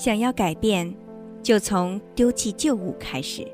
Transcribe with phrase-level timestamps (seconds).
[0.00, 0.90] 想要改变，
[1.42, 3.46] 就从丢弃旧物开始。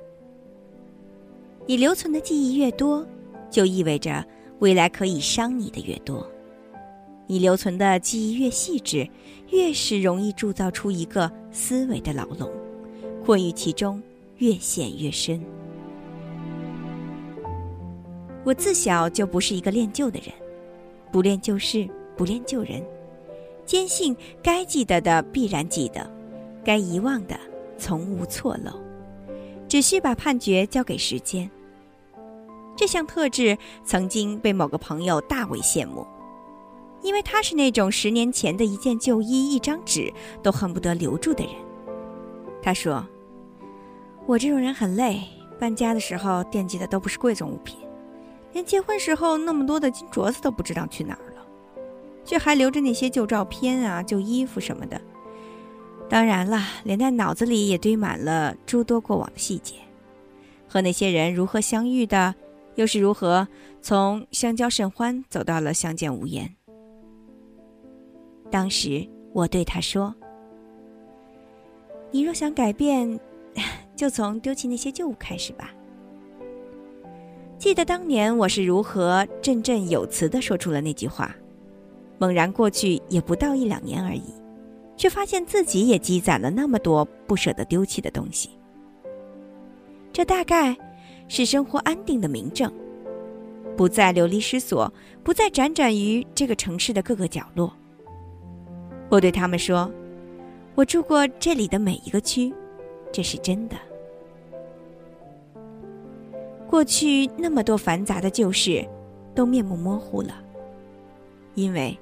[1.67, 3.05] 你留存的记忆越多，
[3.51, 4.25] 就意味着
[4.61, 6.25] 未来可以伤你的越多。
[7.27, 9.09] 你留存的记忆越细致，
[9.51, 12.49] 越是容易铸造出一个思维的牢笼，
[13.25, 14.01] 困于其中，
[14.39, 15.45] 越陷越深。
[18.45, 20.33] 我自小就不是一个恋旧的人，
[21.11, 22.81] 不恋旧事，不恋旧人，
[23.65, 26.09] 坚信该记得的必然记得，
[26.67, 27.39] 该遗忘的
[27.79, 28.73] 从无错漏，
[29.69, 31.49] 只需把判决交给时间。
[32.75, 36.05] 这项特质曾经被某个朋友大为羡慕。
[37.03, 41.55] 因为他是那种十年前的一件旧衣、一张纸都恨不得留住的人。
[42.61, 43.07] 他说
[44.27, 45.23] ：“我这种人很累，
[45.61, 47.79] 搬家的时候惦记的都不是贵重物品，
[48.53, 51.47] 连结婚时候那么多的金镯子都不知道去哪儿了，
[52.25, 55.01] 却还留着那些旧照片啊、旧衣服什么的。
[56.09, 59.75] 当然了，连带脑子里也堆满了诸多过往的细节，
[60.69, 62.35] 和那些人如何相遇的，
[62.77, 63.47] 又是如何
[63.83, 66.55] 从相交甚欢走到了相见无言。”
[68.51, 70.15] 当时我对他说
[72.13, 73.19] ：“你若想改变，
[73.97, 75.73] 就从丢弃那些旧物开始吧。”
[77.59, 81.35] 记得当年我是如何振振有词的说出了那句话，
[82.19, 84.23] 猛然过去也不到一两年而已，
[84.97, 88.51] 却发现自己也积攒了那么多不舍得丢弃的东西。
[90.13, 90.77] 这大概
[91.29, 92.73] 是生活安定的明证，
[93.77, 97.73] 不再流离失所，不再辗转于这个城市的各个角落。
[99.09, 99.91] 我对他们说
[100.75, 102.53] ：“我住过这里的每一个区，
[103.13, 103.77] 这是真的。
[106.69, 108.85] 过去那么多繁杂的旧事，
[109.35, 110.43] 都面目模糊了，
[111.55, 111.97] 因为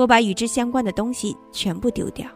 [0.00, 2.26] 我把与之相关的东西全部丢掉。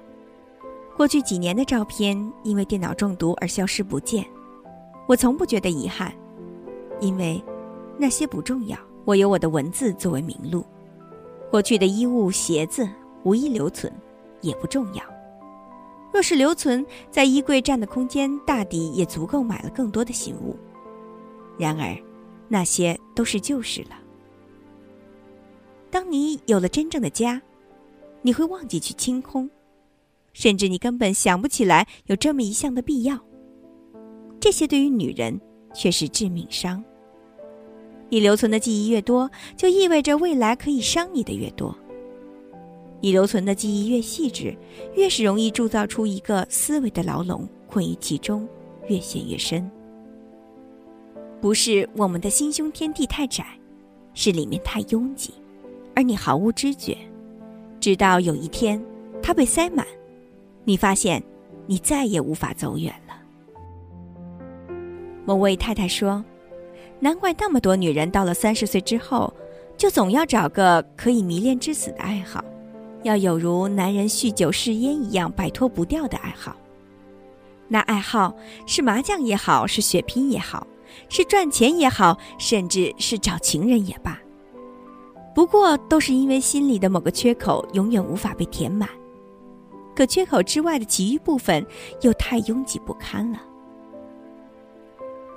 [0.97, 4.25] 过去几年的照片因为电脑中毒而消失不见，
[5.09, 6.15] 我从不觉得遗憾，
[7.01, 7.43] 因为
[7.99, 8.79] 那些不重要。
[9.05, 10.65] 我有我的文字作为名录。
[11.51, 12.89] 过去的衣物、鞋子。”
[13.25, 13.91] 无一留存，
[14.43, 15.03] 也不重要。
[16.13, 20.55] 若是留存，在衣柜占的空间，大抵也足够买了更多的新物。
[21.57, 21.97] 然而，
[22.47, 23.97] 那些都是旧事了。
[25.91, 27.41] 当你有了真正的家，
[28.27, 29.51] 你会忘记去清空，
[30.33, 33.21] 甚至你根本想不起来有这么一项的必要。
[34.41, 35.39] 这些对于女人
[35.75, 36.83] 却是致命伤。
[38.09, 41.77] 你留存的记忆越多，就意味着未来可以伤你的越多。
[43.03, 44.57] 你留存的记忆越细致，
[44.95, 48.49] 越是容易铸造出一个思维的牢笼，困于其中，
[48.89, 49.71] 越陷越深。
[51.43, 53.45] 不是我们的心胸天地太窄，
[54.15, 55.35] 是里面太拥挤，
[55.95, 56.97] 而你毫无知觉。
[57.85, 58.83] 直到有一天，
[59.23, 59.87] 它被塞满，
[60.65, 61.23] 你发现，
[61.67, 63.15] 你再也无法走远了。
[65.27, 66.25] 某位太太说
[66.99, 69.31] ：“难怪那么多女人到了三十岁之后，
[69.77, 72.43] 就总要找个可以迷恋至死的爱好。”
[73.05, 76.57] 要有如男人酗酒嗜烟一样摆脱不掉的爱好，
[77.69, 78.35] 那爱好
[78.67, 80.67] 是麻将也好，是血拼也好，
[81.11, 84.19] 是赚钱也好，甚至是找情人也罢，
[85.35, 88.89] 不过都是因为心里的某个缺口永远无法被填满，
[89.95, 91.67] 可缺口之外的其余部分
[92.03, 93.43] 又太拥挤不堪了。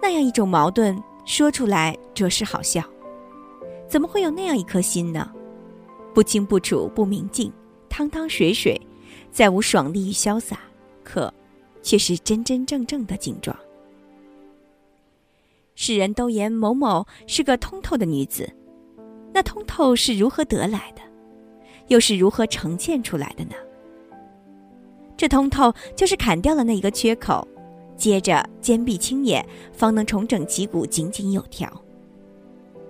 [0.02, 2.84] 那样一种矛盾说出来着实好笑，
[3.90, 5.31] 怎么会有那样一颗心呢？
[6.13, 7.52] 不清不楚，不明净，
[7.90, 8.80] 汤汤水水，
[9.31, 10.59] 再无爽利与潇洒，
[11.03, 11.34] 可，
[11.81, 13.57] 却是真真正正的精壮。
[15.75, 18.52] 世人都言某某是个通透的女子，
[19.33, 21.01] 那通透是如何得来的，
[21.88, 23.55] 又是如何呈现出来的呢？
[25.15, 27.47] 这通透就是砍掉了那一个缺口，
[27.95, 29.43] 接着坚壁清野，
[29.73, 31.71] 方能重整旗鼓，井井有条。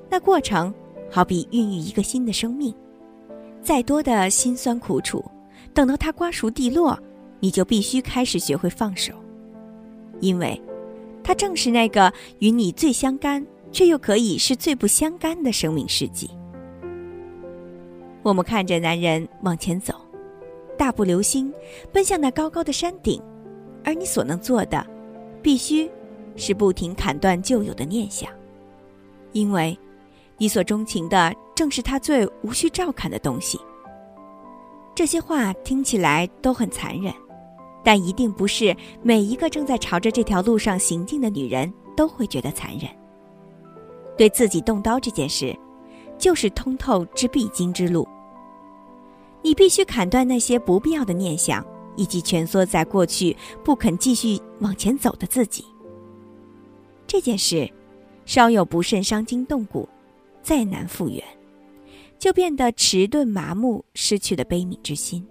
[0.09, 0.73] 那过程
[1.09, 2.73] 好比孕育一个新的生命。
[3.61, 5.23] 再多的辛酸苦楚，
[5.73, 6.97] 等到它瓜熟蒂落，
[7.41, 9.11] 你就必须开始学会放手，
[10.21, 10.61] 因为，
[11.21, 16.29] 它正是那个与你最相干，却又可以是最不相干的生命世纪。
[18.23, 19.93] 我们看着男人往前走，
[20.77, 21.53] 大步流星，
[21.91, 23.21] 奔向那高高的山顶，
[23.83, 24.85] 而你所能做的，
[25.41, 25.89] 必须，
[26.35, 28.29] 是不停砍断旧有的念想，
[29.31, 29.77] 因为。
[30.39, 33.59] 你所钟情的正是他最无需照看的东西。
[34.93, 37.11] 这些话听起来都很残忍，
[37.83, 42.87] 但一定不是每一个正在朝着这条路上行进的女人都会觉得残忍。
[44.17, 45.55] 对自己动刀这件事，
[46.17, 48.07] 就是通透之必经之路。
[49.43, 51.65] 你必须砍断那些不必要的念想，
[51.95, 55.63] 以及蜷缩在过去不肯继续往前走的自己。
[57.05, 57.69] 这件事，
[58.25, 59.87] 稍有不慎伤筋动骨，
[60.41, 61.23] 再难复原，
[62.19, 65.25] 就变得迟钝麻木，失去了悲悯之心。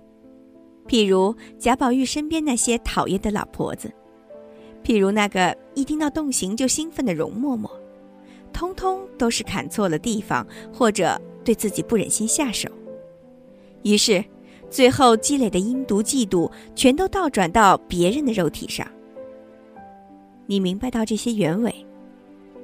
[0.86, 3.92] 譬如贾宝玉身边那些讨厌的老婆子，
[4.82, 7.68] 譬如那个一听到动刑就兴奋的容嬷嬷，
[8.56, 12.70] 通通都是砍错了地方，或者对自己不忍心下手。
[13.82, 14.24] 于是，
[14.70, 18.90] 最后积累的阴毒嫉妒，全都倒转到别人的肉体上。
[20.46, 21.86] 你明白到这些原委，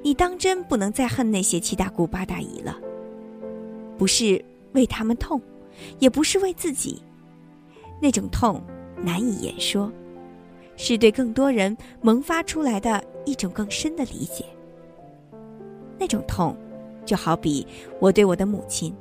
[0.01, 2.75] 你当真不能再恨那些七大姑八大姨了。
[3.95, 5.39] 不是为他们痛，
[5.99, 7.03] 也不是为自己，
[8.01, 8.63] 那种痛
[8.97, 9.91] 难以言说，
[10.75, 14.43] 是对更多人萌发出来的一种更深的理解。
[16.03, 16.53] 那种痛，
[17.05, 17.65] 就好比
[18.01, 18.93] 我对我的母亲，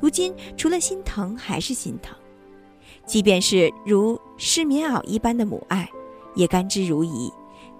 [0.00, 2.16] 如今除了心疼还是心疼，
[3.04, 5.90] 即便是如湿棉袄一般的母爱，
[6.36, 7.28] 也甘之如饴。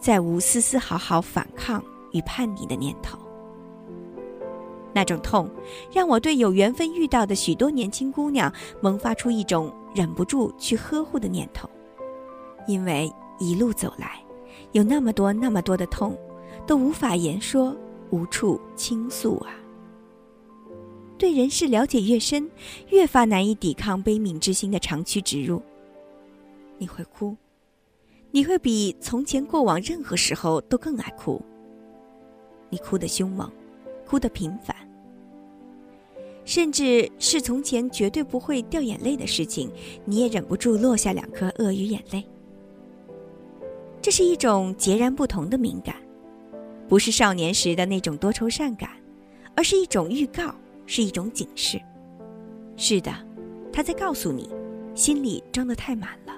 [0.00, 1.80] 再无丝丝毫毫反抗
[2.10, 3.16] 与叛逆的念头。
[4.92, 5.48] 那种痛，
[5.92, 11.70] 让我对有缘分遇到的许多年轻姑娘萌发出一种忍不住去呵护的念头，
[12.66, 14.20] 因为一路走来，
[14.72, 16.18] 有那么多那么多的痛，
[16.66, 17.74] 都无法言说，
[18.14, 19.56] 无处倾诉啊。
[21.18, 22.48] 对人事了解越深，
[22.90, 25.60] 越发难以抵抗悲悯之心的长驱直入。
[26.78, 27.36] 你会哭。
[28.30, 31.40] 你会比从前过往任何时候都更爱哭。
[32.68, 33.50] 你哭得凶猛，
[34.04, 34.76] 哭得频繁，
[36.44, 39.70] 甚至是从前绝对不会掉眼泪的事情，
[40.04, 42.24] 你也忍不住落下两颗鳄鱼眼泪。
[44.02, 45.94] 这是一种截然不同的敏感，
[46.88, 48.90] 不是少年时的那种多愁善感，
[49.56, 50.54] 而是一种预告，
[50.86, 51.80] 是一种警示。
[52.76, 53.12] 是的，
[53.72, 54.50] 他在告诉你，
[54.94, 56.34] 心里装得太满了。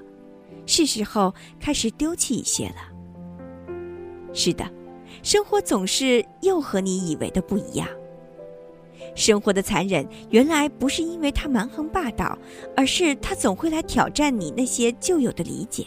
[0.66, 2.76] 是时候开始丢弃一些了。
[4.32, 4.68] 是的，
[5.22, 7.88] 生活总是又和你以为的不一样。
[9.14, 12.36] 生活的残忍，原来不是因为他蛮横霸道，
[12.76, 15.86] 而是他总会来挑战你那些旧有的理解。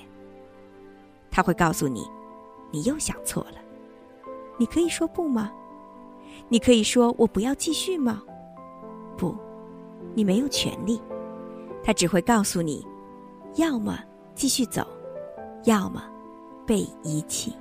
[1.30, 2.04] 他会告诉你，
[2.72, 3.59] 你又想错了。
[4.60, 5.52] 你可以说不吗？
[6.50, 8.22] 你可以说我不要继续吗？
[9.18, 9.36] 不，
[10.14, 11.02] 你没有权利。
[11.84, 12.86] 他只会告诉你，
[13.56, 13.98] 要么。
[14.36, 14.88] 继续走，
[15.66, 16.02] 要么
[16.66, 17.54] 被遗弃。